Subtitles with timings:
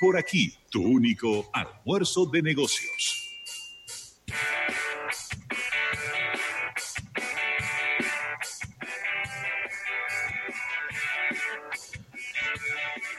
[0.00, 3.14] por aquí, tu único almuerzo de negocios.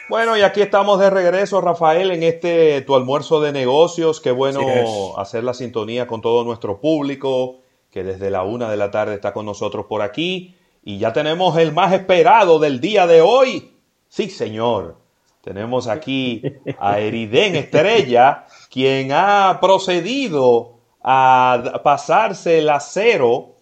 [0.09, 4.19] Bueno, y aquí estamos de regreso, Rafael, en este tu almuerzo de negocios.
[4.19, 7.59] Qué bueno hacer la sintonía con todo nuestro público,
[7.91, 10.55] que desde la una de la tarde está con nosotros por aquí.
[10.83, 13.71] Y ya tenemos el más esperado del día de hoy.
[14.09, 15.08] Sí, señor.
[15.43, 16.41] Tenemos aquí
[16.77, 23.55] a Eriden Estrella, quien ha procedido a pasarse el acero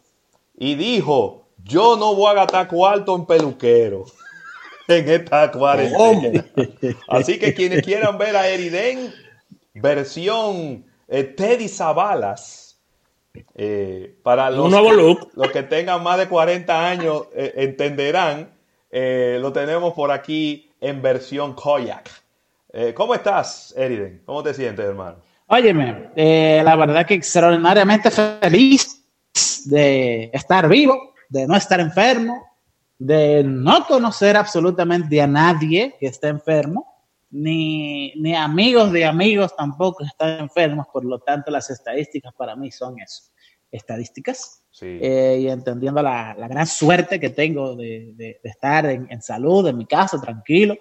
[0.58, 4.06] y dijo, yo no voy a gastar cuarto en peluquero
[4.88, 6.46] en esta cuarentena.
[7.08, 9.14] Así que quienes quieran ver a Eriden,
[9.74, 12.80] versión eh, Teddy Zabalas,
[13.54, 18.52] eh, para los, que, los que tengan más de 40 años eh, entenderán,
[18.90, 22.10] lo tenemos por aquí en versión Koyak.
[22.94, 24.22] ¿Cómo estás, Eriden?
[24.26, 25.18] ¿Cómo te sientes, hermano?
[25.48, 26.12] Óyeme,
[26.64, 29.04] la verdad que extraordinariamente feliz
[29.66, 32.48] de estar vivo, de no estar enfermo,
[33.00, 36.98] de no conocer absolutamente a nadie que esté enfermo,
[37.30, 43.00] ni, amigos de amigos tampoco están enfermos, por lo tanto las estadísticas para mí son
[43.00, 43.24] eso,
[43.72, 44.64] estadísticas.
[44.82, 50.22] Eh, y entendiendo la, gran suerte que tengo de, estar en, salud, en mi casa,
[50.22, 50.76] tranquilo.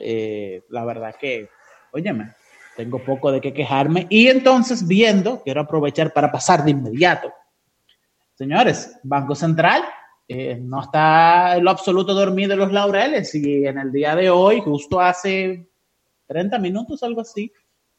[0.00, 1.48] Eh, la verdad que,
[1.92, 2.34] óyeme,
[2.76, 4.06] tengo poco de qué quejarme.
[4.10, 7.32] Y entonces, viendo, quiero aprovechar para pasar de inmediato.
[8.34, 9.84] Señores, Banco Central
[10.26, 14.30] eh, no está en lo absoluto dormido en los laureles y en el día de
[14.30, 15.68] hoy, justo hace
[16.26, 17.52] 30 minutos, algo así,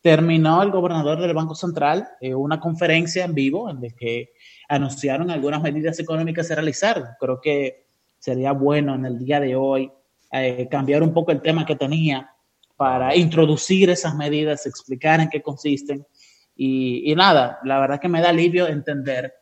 [0.03, 4.33] terminó el gobernador del Banco Central eh, una conferencia en vivo en la que
[4.67, 7.15] anunciaron algunas medidas económicas a realizar.
[7.17, 7.87] Creo que
[8.19, 9.89] sería bueno en el día de hoy
[10.29, 12.29] eh, cambiar un poco el tema que tenía
[12.75, 16.05] para introducir esas medidas, explicar en qué consisten.
[16.53, 19.33] Y, y nada, la verdad que me da alivio entender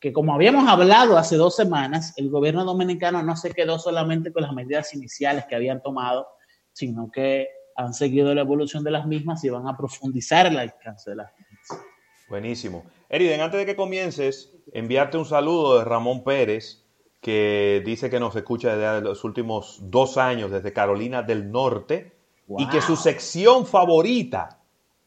[0.00, 4.44] que como habíamos hablado hace dos semanas, el gobierno dominicano no se quedó solamente con
[4.44, 6.26] las medidas iniciales que habían tomado,
[6.72, 7.48] sino que
[7.80, 11.32] han seguido la evolución de las mismas y van a profundizar el alcance de las
[11.38, 11.84] mismas.
[12.28, 12.84] Buenísimo.
[13.08, 16.84] Eriden, antes de que comiences, enviarte un saludo de Ramón Pérez,
[17.20, 22.12] que dice que nos escucha desde los últimos dos años desde Carolina del Norte
[22.58, 24.60] y que su sección favorita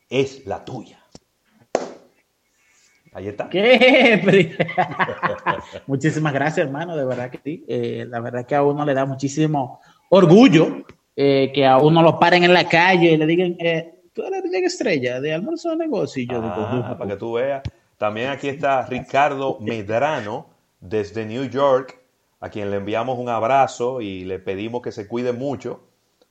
[0.10, 1.00] es la tuya.
[3.14, 3.50] Ahí está.
[3.50, 4.50] ¿Qué?
[5.88, 7.64] Muchísimas gracias, hermano, de verdad que sí.
[7.68, 9.80] Eh, la verdad que a uno le da muchísimo
[10.10, 10.84] orgullo
[11.16, 14.44] eh, que a uno lo paren en la calle y le digan, eh, tú eres
[14.50, 16.24] la estrella de almuerzo de negocio.
[16.24, 17.62] yo ah, para que tú veas.
[17.97, 20.47] También aquí está Ricardo Medrano
[20.79, 22.00] desde New York,
[22.40, 25.81] a quien le enviamos un abrazo y le pedimos que se cuide mucho,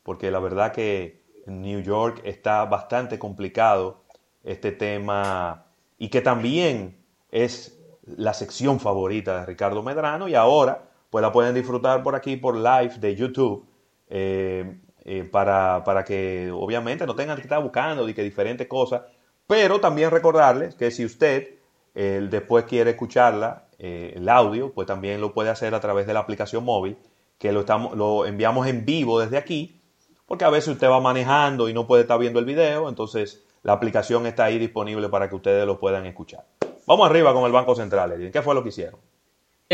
[0.02, 4.02] porque la verdad que en New York está bastante complicado
[4.44, 5.64] este tema
[5.98, 6.96] y que también
[7.30, 12.36] es la sección favorita de Ricardo Medrano y ahora pues la pueden disfrutar por aquí
[12.36, 13.66] por live de YouTube
[14.14, 19.00] eh, eh, para, para, que obviamente no tengan que estar buscando de que diferentes cosas,
[19.46, 21.54] pero también recordarles que si usted
[21.94, 26.20] eh, después quiere escucharla, el audio, pues también lo puede hacer a través de la
[26.20, 26.98] aplicación móvil,
[27.38, 29.80] que lo, estamos, lo enviamos en vivo desde aquí,
[30.26, 33.72] porque a veces usted va manejando y no puede estar viendo el video, entonces la
[33.72, 36.44] aplicación está ahí disponible para que ustedes lo puedan escuchar.
[36.86, 38.30] Vamos arriba con el Banco Central.
[38.30, 39.00] ¿Qué fue lo que hicieron?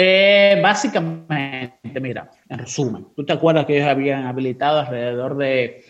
[0.01, 5.85] Eh, básicamente, mira, en resumen, tú te acuerdas que ellos habían habilitado alrededor de,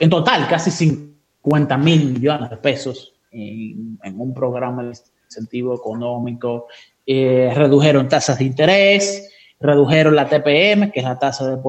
[0.00, 6.66] en total, casi 50 mil millones de pesos en, un programa de incentivo económico,
[7.06, 11.62] eh, redujeron tasas de interés, redujeron la TPM, que es la tasa de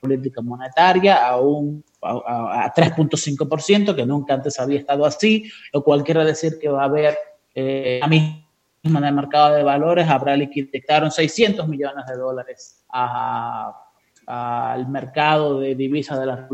[0.00, 6.24] política monetaria, a un a, 3.5%, que nunca antes había estado así, lo cual quiere
[6.24, 7.16] decir que va a haber
[7.54, 8.43] eh, a misma
[8.84, 16.20] en el mercado de valores, habrá liquidaron 600 millones de dólares al mercado de divisas
[16.20, 16.48] de la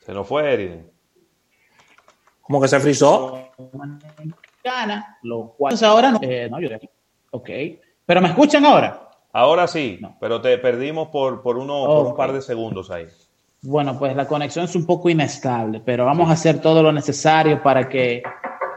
[0.00, 0.90] Se nos fue, Eriden.
[2.40, 3.50] ¿Cómo que se frizó?
[5.22, 6.88] Lo cual, ahora no, eh, no, yo de aquí.
[7.30, 7.50] Ok.
[8.06, 9.10] Pero me escuchan ahora.
[9.32, 13.06] Ahora sí, pero te perdimos por, por, uno, por un par de segundos ahí.
[13.60, 17.62] Bueno, pues la conexión es un poco inestable, pero vamos a hacer todo lo necesario
[17.62, 18.22] para que...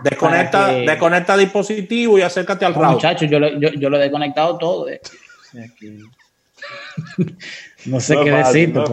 [0.03, 2.91] Desconecta, desconecta dispositivo y acércate al router.
[2.91, 4.87] Muchachos, yo, lo, yo, yo lo he desconectado todo.
[7.85, 8.73] no sé qué decir.
[8.73, 8.85] No,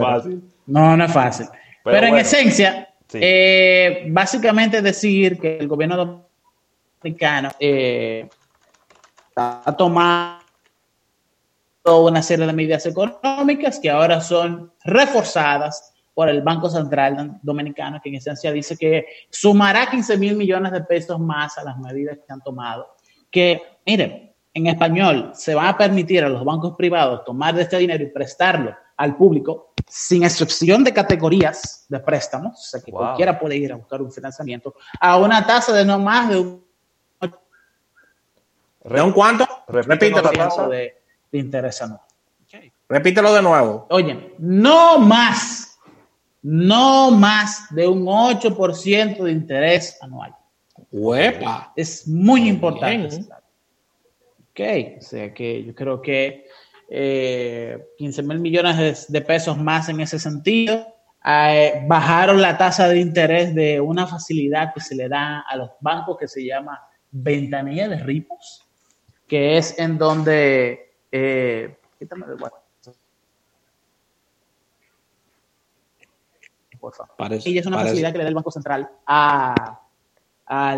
[0.67, 1.47] no, no es fácil.
[1.83, 6.23] Pero, en esencia, eh, básicamente decir que el gobierno
[7.01, 8.27] dominicano eh,
[9.35, 10.39] ha tomado
[11.85, 18.09] una serie de medidas económicas que ahora son reforzadas por el Banco Central Dominicano, que
[18.09, 22.33] en esencia dice que sumará 15 mil millones de pesos más a las medidas que
[22.33, 22.95] han tomado.
[23.31, 27.77] Que, miren, en español, se va a permitir a los bancos privados tomar de este
[27.77, 33.39] dinero y prestarlo al público sin excepción de categorías de préstamos, o sea que cualquiera
[33.39, 36.69] puede ir a buscar un financiamiento, a una tasa de no más de un...
[38.83, 39.47] ¿De un cuánto?
[39.67, 40.21] Repítelo.
[40.69, 41.01] De,
[41.31, 42.01] de interés anual.
[42.87, 43.85] Repítelo de nuevo.
[43.91, 45.68] Oye, no más,
[46.41, 50.35] no más de un 8% de interés anual.
[50.91, 51.73] Huepa.
[51.75, 53.25] Es muy importante.
[54.51, 56.45] Ok, o sea que yo creo que
[56.89, 60.87] 15 eh, mil millones de, pesos más en ese sentido.
[61.25, 65.69] Eh, bajaron la tasa de interés de una facilidad que se le da a los
[65.81, 66.81] bancos que se llama
[67.11, 68.65] ventanilla de ripos,
[69.27, 70.93] que es en donde...
[71.11, 72.35] Eh, quítame de
[76.79, 77.15] favor.
[77.17, 79.81] Parece, Ella es una facilidad que le da el Banco Central a,
[80.45, 80.75] a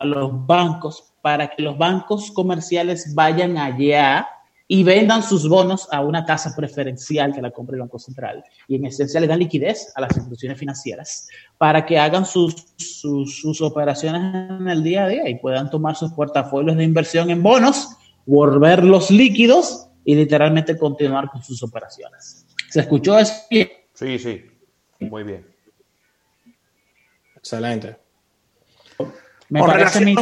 [0.00, 4.28] los bancos para que los bancos comerciales vayan allá
[4.68, 8.42] y vendan sus bonos a una tasa preferencial que la compre el Banco Central.
[8.66, 11.28] Y en esencia le dan liquidez a las instituciones financieras
[11.58, 16.12] para que hagan sus, sus, operaciones en el día a día y puedan tomar sus
[16.12, 17.88] portafolios de inversión en bonos,
[18.24, 22.46] volverlos líquidos y literalmente continuar con sus operaciones.
[22.70, 23.34] ¿Se escuchó eso?
[23.94, 24.50] Sí, sí,
[25.00, 25.46] muy bien.
[27.36, 28.02] Excelente
[29.60, 30.14] con relación,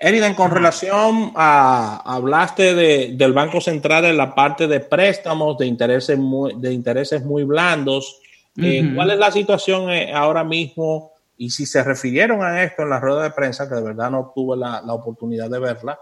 [0.00, 6.18] Eriden, con relación a, hablaste del Banco Central en la parte de préstamos de intereses
[6.18, 8.20] muy, de intereses muy blandos.
[8.56, 11.12] Eh, ¿Cuál es la situación eh, ahora mismo?
[11.36, 14.32] Y si se refirieron a esto en la rueda de prensa, que de verdad no
[14.34, 15.98] tuve la, oportunidad de verla,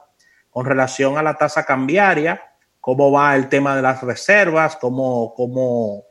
[0.50, 2.40] con relación a la tasa cambiaria,
[2.80, 6.04] cómo va el tema de las reservas, cómo, cómo,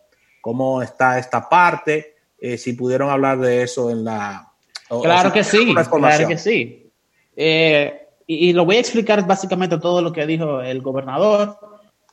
[0.46, 4.48] cómo está esta parte, eh, si pudieron hablar de eso en la,
[4.88, 6.88] claro que sí, claro que sí.
[7.36, 11.58] Eh, y, lo voy a explicar básicamente todo lo que dijo el gobernador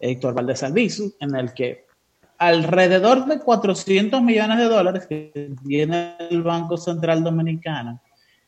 [0.01, 1.85] Héctor Valdés Albizu, en el que
[2.39, 8.01] alrededor de 400 millones de dólares que tiene el Banco Central Dominicano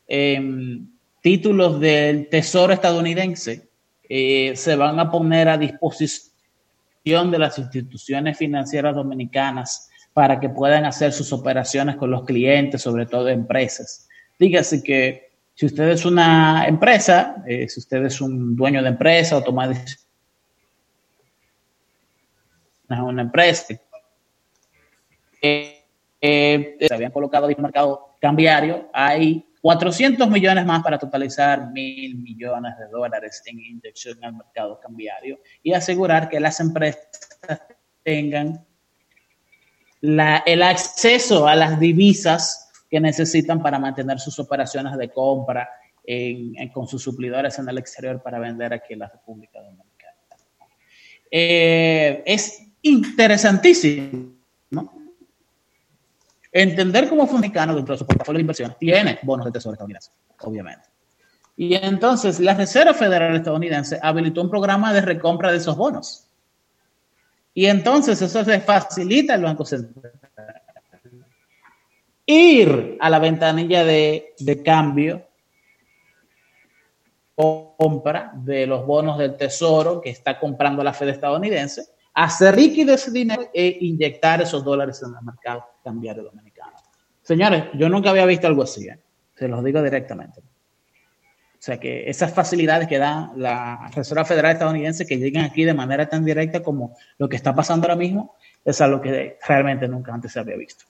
[0.06, 3.68] en títulos del Tesoro estadounidense
[4.08, 6.33] eh, se van a poner a disposición
[7.04, 13.04] de las instituciones financieras dominicanas para que puedan hacer sus operaciones con los clientes, sobre
[13.04, 14.08] todo empresas.
[14.38, 19.36] Dígase que si usted es una empresa, eh, si usted es un dueño de empresa
[19.36, 19.70] o toma
[22.88, 23.74] una empresa,
[25.42, 25.84] eh,
[26.22, 32.76] eh, se habían colocado el mercado cambiario, hay 400 millones más para totalizar mil millones
[32.76, 37.08] de dólares en inyección al mercado cambiario y asegurar que las empresas
[38.02, 38.62] tengan
[40.02, 45.70] el acceso a las divisas que necesitan para mantener sus operaciones de compra
[46.74, 50.18] con sus suplidores en el exterior para vender aquí en la República Dominicana.
[51.30, 54.34] Eh, es interesantísimo
[56.54, 60.88] entender cómo funciona dentro de su portafolio de inversión tiene bonos de tesoro estadounidense, obviamente.
[61.56, 66.28] Y entonces la Reserva Federal estadounidense habilitó un programa de recompra de esos bonos.
[67.52, 70.12] Y entonces eso se facilita al Banco Central
[72.26, 75.26] ir a la ventanilla de, de cambio
[77.34, 83.10] compra de los bonos del tesoro que está comprando la Fed estadounidense, hacer líquido ese
[83.10, 86.72] dinero e inyectar esos dólares en el mercado cambiario dominicano.
[87.22, 88.98] Señores, yo nunca había visto algo así, ¿eh?
[89.34, 90.40] se los digo directamente.
[90.40, 95.72] O sea que esas facilidades que da la Reserva Federal estadounidense que llegan aquí de
[95.72, 100.12] manera tan directa como lo que está pasando ahora mismo, es algo que realmente nunca
[100.12, 100.84] antes se había visto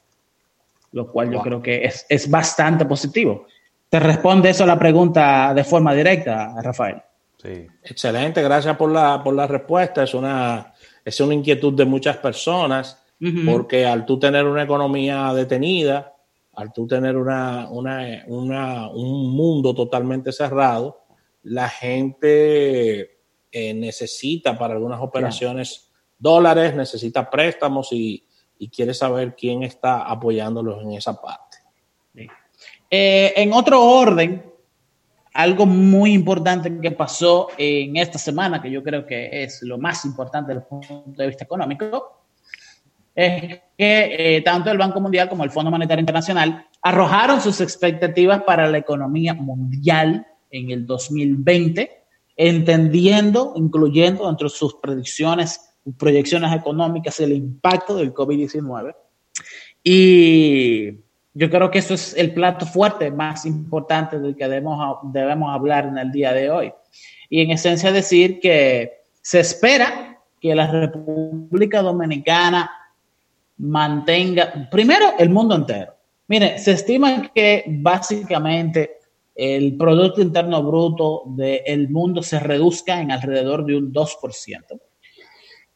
[0.94, 3.46] lo cual yo creo que es, es, bastante positivo.
[3.88, 7.02] ¿Te responde eso a la pregunta de forma directa, Rafael?
[7.36, 7.66] Sí.
[7.82, 10.04] Excelente, gracias por la, por la respuesta.
[10.04, 10.72] Es una,
[11.04, 13.00] es una inquietud de muchas personas,
[13.46, 16.14] porque al tú tener una economía detenida,
[16.52, 21.04] al tú tener una, una, una, un mundo totalmente cerrado,
[21.42, 23.18] la gente
[23.50, 28.26] eh, necesita para algunas operaciones dólares, necesita préstamos y,
[28.58, 31.58] y quiere saber quién está apoyándolos en esa parte.
[32.90, 34.53] Eh, en otro orden,
[35.34, 40.04] algo muy importante que pasó en esta semana, que yo creo que es lo más
[40.04, 42.22] importante desde el punto de vista económico,
[43.14, 48.42] es que eh, tanto el Banco Mundial como el Fondo Monetario Internacional arrojaron sus expectativas
[48.44, 52.04] para la economía mundial en el 2020
[52.36, 58.94] entendiendo, incluyendo entre sus predicciones, proyecciones económicas, el impacto del COVID-19.
[59.82, 61.03] Y
[61.34, 65.86] yo creo que eso es el plato fuerte más importante del que debemos, debemos hablar
[65.86, 66.72] en el día de hoy.
[67.28, 72.70] Y en esencia decir que se espera que la República Dominicana
[73.58, 75.94] mantenga, primero, el mundo entero.
[76.28, 78.98] Mire, se estima que básicamente
[79.34, 84.80] el Producto Interno Bruto del mundo se reduzca en alrededor de un 2%,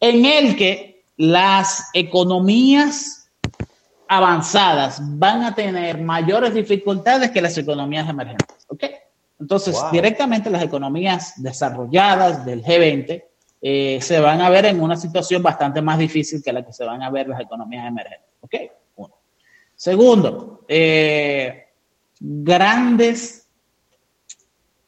[0.00, 3.17] en el que las economías
[4.08, 8.66] avanzadas van a tener mayores dificultades que las economías emergentes.
[8.68, 8.84] ¿ok?
[9.38, 13.24] Entonces, directamente las economías desarrolladas del G20
[13.60, 16.84] eh, se van a ver en una situación bastante más difícil que la que se
[16.84, 18.28] van a ver las economías emergentes.
[18.40, 18.54] ¿Ok?
[18.96, 19.14] Uno.
[19.76, 21.66] Segundo, eh,
[22.18, 23.46] grandes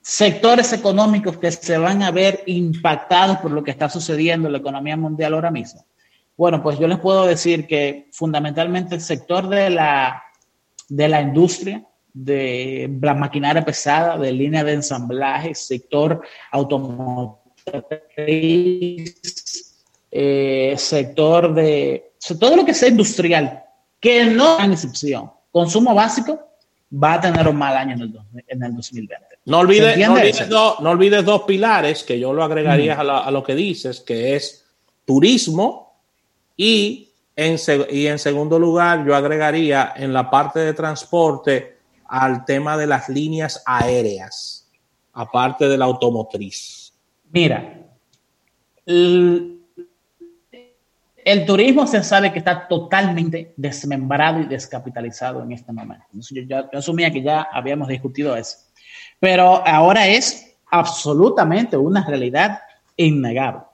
[0.00, 4.58] sectores económicos que se van a ver impactados por lo que está sucediendo en la
[4.58, 5.84] economía mundial ahora mismo.
[6.40, 10.22] Bueno, pues yo les puedo decir que fundamentalmente el sector de la,
[10.88, 17.44] de la industria, de la maquinaria pesada, de línea de ensamblaje, sector automotriz,
[20.10, 23.62] eh, sector de todo lo que sea industrial,
[24.00, 26.40] que no hay excepción, consumo básico,
[26.90, 28.18] va a tener un mal año en el,
[28.48, 29.26] en el 2020.
[29.44, 33.30] No olvides, no, olvides dos, no olvides, dos, pilares que yo lo agregaría a, a,
[33.30, 34.64] lo que dices, que es
[35.04, 35.89] turismo
[36.62, 37.56] y en,
[37.88, 43.08] y en segundo lugar yo agregaría en la parte de transporte al tema de las
[43.08, 44.68] líneas aéreas,
[45.14, 46.92] aparte de la automotriz.
[47.32, 47.82] Mira,
[48.84, 49.58] el,
[51.46, 56.04] turismo se sabe que está totalmente desmembrado y descapitalizado en este momento.
[56.12, 58.58] Yo, asumía que ya habíamos discutido eso.
[59.18, 62.60] Pero ahora es absolutamente una realidad
[62.98, 63.69] innegable.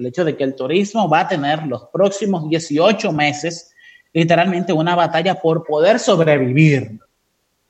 [0.00, 3.74] El hecho de que el turismo va a tener los próximos 18 meses
[4.14, 6.98] literalmente una batalla por poder sobrevivir.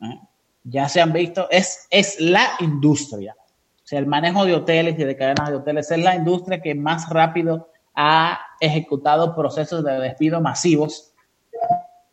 [0.00, 0.20] ¿eh?
[0.62, 3.34] Ya se han visto, es, es la industria.
[3.36, 6.74] O sea, el manejo de hoteles y de cadenas de hoteles es la industria que
[6.74, 11.12] más rápido ha ejecutado procesos de despido masivos,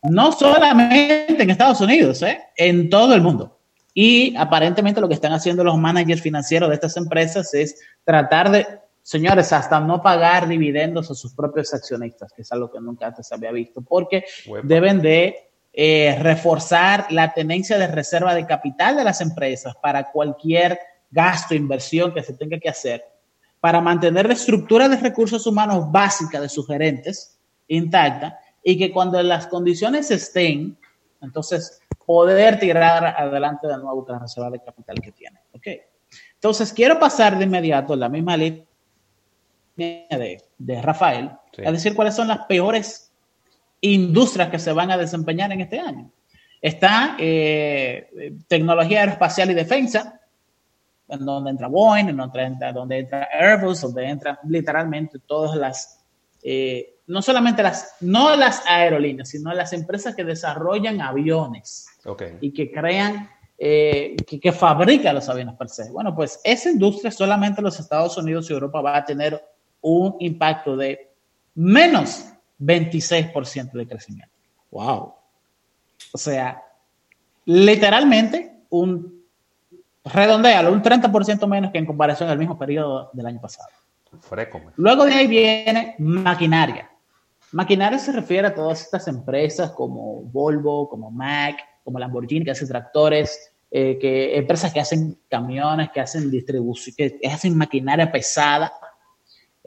[0.01, 2.39] no solamente en Estados Unidos, ¿eh?
[2.55, 3.59] en todo el mundo.
[3.93, 8.67] Y aparentemente lo que están haciendo los managers financieros de estas empresas es tratar de,
[9.07, 13.31] señores, hasta no pagar dividendos a sus propios accionistas, que es algo que nunca antes
[13.31, 14.25] había visto, porque
[14.63, 20.77] deben de eh, reforzar la tenencia de reserva de capital de las empresas para cualquier
[21.09, 23.01] gasto, inversión que se tenga que hacer
[23.61, 29.23] para mantener la estructura de recursos humanos básica de sus gerentes intacta y que cuando
[29.23, 30.77] las condiciones estén,
[31.21, 35.39] entonces poder tirar adelante de nuevo con la reserva de capital que tiene.
[35.53, 35.67] ¿ok?
[36.33, 38.66] Entonces quiero pasar de inmediato la misma línea
[39.77, 41.31] de, de Rafael
[41.65, 43.11] a decir cuáles son las peores
[43.81, 46.11] industrias que se van a desempeñar en este año.
[46.61, 50.19] Está eh, tecnología aeroespacial y defensa,
[51.07, 56.03] en donde entra Boeing, en donde entra, donde entra Airbus, donde entran literalmente todas las,
[56.41, 61.87] eh, no solamente las, no las aerolíneas, sino las empresas que desarrollan aviones
[62.41, 65.91] y que crean, eh, que, que fabrican los aviones per se.
[65.91, 69.41] Bueno, pues esa industria solamente los Estados Unidos y Europa va a tener
[69.87, 71.11] un impacto de
[71.55, 72.25] menos
[72.59, 74.33] 26% de crecimiento.
[74.71, 75.13] Wow.
[76.11, 76.61] O sea,
[77.45, 79.23] literalmente un
[80.03, 83.69] redondealo, un 30% menos que en comparación al mismo periodo del año pasado.
[84.75, 86.89] Luego de ahí viene maquinaria.
[87.51, 92.67] Maquinaria se refiere a todas estas empresas como Volvo, como Mac, como Lamborghini, que hacen
[92.67, 98.71] tractores, eh, que, empresas que hacen camiones, que hacen distribución, que hacen maquinaria pesada,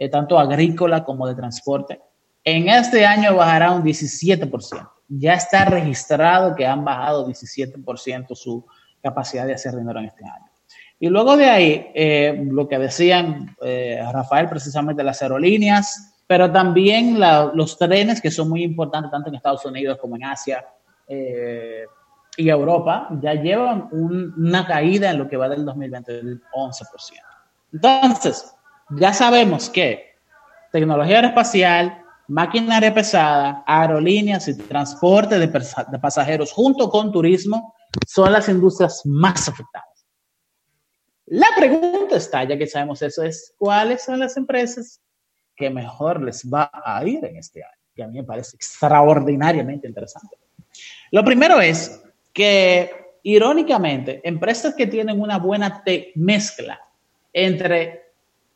[0.01, 2.01] eh, tanto agrícola como de transporte.
[2.43, 4.91] En este año bajará un 17%.
[5.09, 8.65] Ya está registrado que han bajado 17% su,
[9.03, 10.51] capacidad de hacer dinero en este año.
[10.99, 17.19] Y luego de ahí, eh, lo que decían eh, Rafael, precisamente las aerolíneas, pero también
[17.55, 20.65] los trenes, que son muy importantes tanto en Estados Unidos como en Asia
[21.09, 21.85] eh,
[22.37, 26.85] y Europa, ya llevan una caída en lo que va del 2020 del 11%.
[27.73, 28.55] Entonces,
[28.91, 30.17] ya sabemos que
[30.73, 37.75] tecnología aeroespacial, maquinaria pesada, aerolíneas y transporte de, de pasajeros junto con turismo
[38.07, 40.07] son las industrias más afectadas.
[41.27, 45.01] La pregunta está, ya que sabemos eso, es cuáles son las empresas
[45.55, 49.87] que mejor les va a ir en este año, que a mí me parece extraordinariamente
[49.87, 50.37] interesante.
[51.13, 52.91] Lo primero es que,
[53.23, 56.81] irónicamente, empresas que tienen una buena mezcla
[57.33, 58.10] entre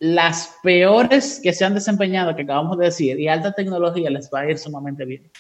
[0.05, 4.41] las peores que se han desempeñado, que acabamos de decir, y alta tecnología les va
[4.41, 5.31] a ir sumamente bien.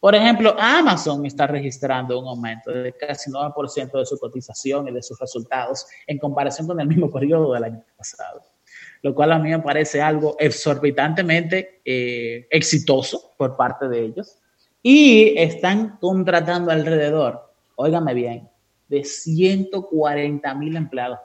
[0.00, 5.02] Por ejemplo, Amazon está registrando un aumento de casi 9% de su cotización y de
[5.02, 8.40] sus resultados en comparación con el mismo periodo del año pasado,
[9.02, 14.38] lo cual a mí me parece algo exorbitantemente eh, exitoso por parte de ellos.
[14.82, 18.48] Y están contratando alrededor, óigame bien,
[18.88, 21.18] de 140 mil empleados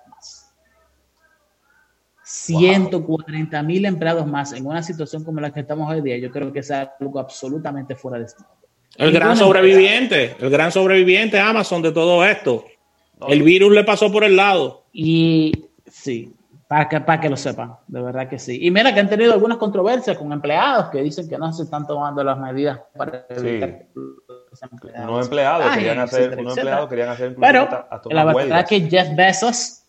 [2.31, 6.51] 140 mil empleados más en una situación como la que estamos hoy día, yo creo
[6.53, 8.43] que es algo absolutamente fuera de este
[8.97, 12.65] El gran sobreviviente, el gran sobreviviente Amazon de todo esto.
[13.27, 14.85] El virus le pasó por el lado.
[14.93, 16.33] Y sí,
[16.67, 18.59] para que, para que lo sepan, de verdad que sí.
[18.61, 21.85] Y mira que han tenido algunas controversias con empleados que dicen que no se están
[21.85, 23.87] tomando las medidas para evitar
[24.49, 25.09] los empleados.
[25.09, 27.67] Unos empleados querían hacer, unos empleados querían hacer Pero
[28.05, 29.80] la verdad es que Jeff Bezos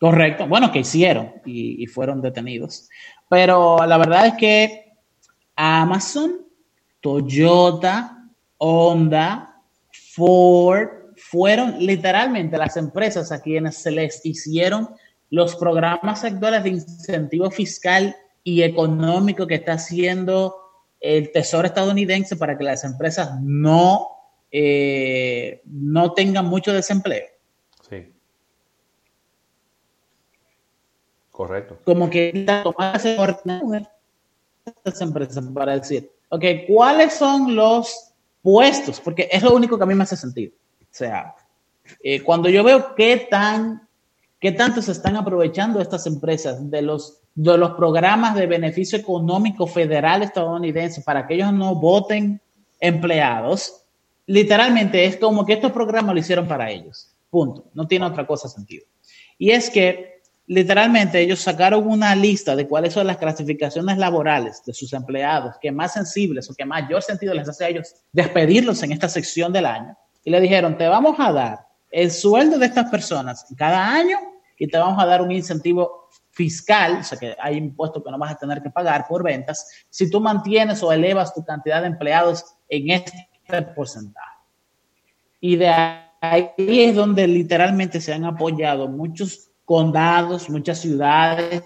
[0.00, 2.88] Correcto, bueno, que hicieron y, fueron detenidos.
[3.28, 4.92] Pero la verdad es que
[5.56, 6.46] Amazon,
[7.00, 8.28] Toyota,
[8.58, 9.60] Honda,
[10.14, 14.88] Ford, fueron literalmente las empresas a quienes se les hicieron
[15.30, 20.54] los programas actuales de incentivo fiscal y económico que está haciendo
[21.00, 24.08] el Tesoro estadounidense para que las empresas no,
[24.50, 27.26] eh, no tengan mucho desempleo.
[31.38, 31.78] Correcto.
[31.84, 33.16] Como que tomarse
[34.66, 38.10] estas empresas para decir, ok, ¿cuáles son los
[38.42, 39.00] puestos?
[39.00, 40.52] Porque es lo único que a mí me hace sentido.
[40.80, 41.36] O sea,
[42.02, 43.88] eh, cuando yo veo qué tan,
[44.40, 49.68] qué tanto se están aprovechando estas empresas de los, de los programas de beneficio económico
[49.68, 52.40] federal estadounidense para que ellos no voten
[52.80, 53.84] empleados,
[54.26, 57.14] literalmente es como que estos programas lo hicieron para ellos.
[57.30, 57.70] Punto.
[57.74, 58.86] No tiene otra cosa sentido.
[59.38, 60.17] Y es que
[60.48, 65.70] literalmente ellos sacaron una lista de cuáles son las clasificaciones laborales de sus empleados que
[65.70, 69.66] más sensibles o que mayor sentido les hace a ellos despedirlos en esta sección del
[69.66, 69.96] año.
[70.24, 74.16] Y le dijeron, te vamos a dar el sueldo de estas personas cada año
[74.58, 78.18] y te vamos a dar un incentivo fiscal, o sea que hay impuestos que no
[78.18, 81.88] vas a tener que pagar por ventas, si tú mantienes o elevas tu cantidad de
[81.88, 84.26] empleados en este porcentaje.
[85.40, 91.62] Y de ahí es donde literalmente se han apoyado muchos condados, muchas ciudades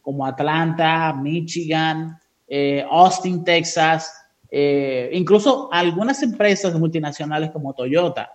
[0.00, 4.10] como Atlanta, Michigan, eh, Austin, Texas,
[4.50, 8.30] eh, incluso algunas empresas multinacionales como Toyota,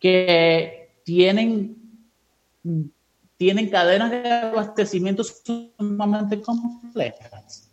[0.00, 1.76] que tienen,
[3.36, 7.70] tienen cadenas de abastecimiento sumamente complejas,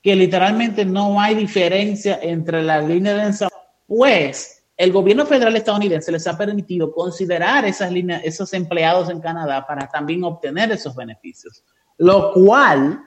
[0.00, 3.48] que literalmente no hay diferencia entre la línea de
[3.88, 10.24] pues el gobierno federal estadounidense les ha permitido considerar esos empleados en Canadá para también
[10.24, 11.64] obtener esos beneficios.
[11.96, 13.00] Lo cual,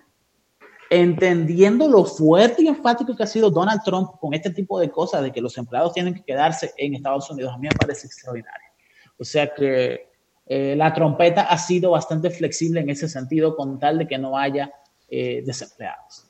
[0.89, 5.23] entendiendo lo fuerte y enfático que ha sido Donald Trump con este tipo de cosas,
[5.23, 8.67] de que los empleados tienen que quedarse en Estados Unidos, a mí me parece extraordinario.
[9.19, 10.09] O sea que
[10.45, 14.37] eh, la trompeta ha sido bastante flexible en ese sentido, con tal de que no
[14.37, 14.71] haya
[15.09, 16.26] eh, desempleados.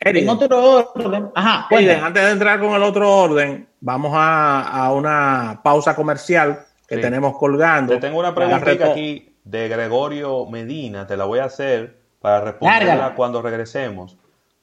[0.00, 5.94] En otro orden, ajá, antes de entrar con el otro orden, vamos a, una pausa
[5.94, 7.94] comercial que tenemos colgando.
[7.94, 13.14] Te tengo una pregunta aquí de Gregorio Medina, te la voy a hacer para responderla
[13.14, 14.16] cuando regresemos.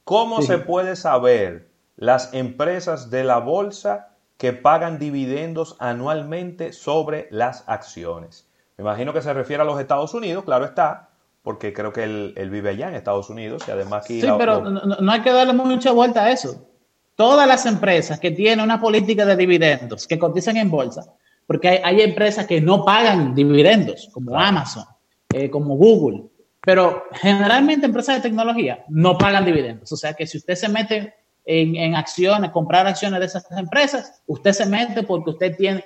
[0.04, 7.64] ¿Cómo se puede saber las empresas de la bolsa que pagan dividendos anualmente sobre las
[7.66, 8.48] acciones?
[8.76, 11.08] Me imagino que se refiere a los Estados Unidos, claro está,
[11.46, 14.20] porque creo que él, vive allá en Estados Unidos y además aquí...
[14.20, 16.66] Sí, pero no, hay que darle mucha vuelta a eso.
[17.14, 21.04] Todas las empresas que tienen una política de dividendos, que cotizan en bolsa,
[21.46, 24.86] porque hay, empresas que no pagan dividendos, como Amazon,
[25.32, 26.24] eh, como Google,
[26.62, 29.92] pero generalmente empresas de tecnología no pagan dividendos.
[29.92, 34.20] O sea que si usted se mete en, en acciones, comprar acciones de esas empresas,
[34.26, 35.84] usted se mete porque usted tiene,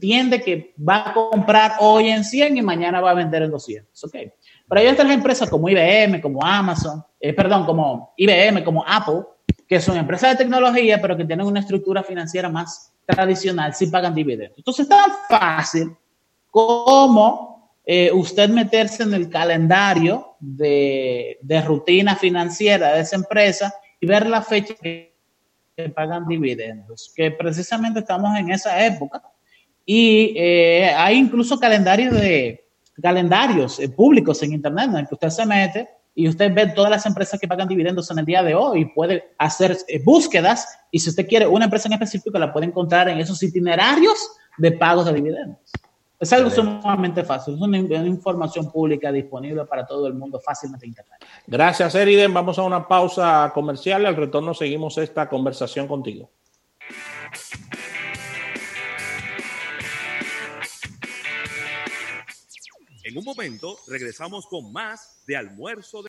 [0.00, 4.04] entiende que va a comprar hoy en 100 y mañana va a vender en 200.
[4.04, 4.32] Okay.
[4.66, 9.24] Pero hay otras empresas como IBM, como Amazon, eh, perdón, como IBM, como Apple,
[9.68, 14.14] que son empresas de tecnología, pero que tienen una estructura financiera más tradicional, si pagan
[14.14, 14.56] dividendos.
[14.56, 15.94] Entonces, es tan fácil
[16.50, 24.26] como eh, usted meterse en el calendario de, rutina financiera de esa empresa y ver
[24.26, 25.14] la fecha que
[25.94, 29.22] pagan dividendos, que precisamente estamos en esa época.
[29.92, 32.64] Y eh, hay incluso calendarios de,
[33.02, 36.92] calendarios eh, públicos en Internet en el que usted se mete y usted ve todas
[36.92, 41.00] las empresas que pagan dividendos en el día de hoy, puede hacer eh, búsquedas y
[41.00, 44.16] si usted quiere una empresa en específico la puede encontrar en esos itinerarios
[44.58, 45.58] de pagos de dividendos.
[46.20, 50.90] Es algo sumamente fácil, es una, información pública disponible para todo el mundo fácilmente en
[50.90, 51.18] internet.
[51.48, 52.32] Gracias, Eriden.
[52.32, 56.30] Vamos a una pausa comercial y al retorno seguimos esta conversación contigo.
[63.10, 65.98] En un momento regresamos con más de almuerzo de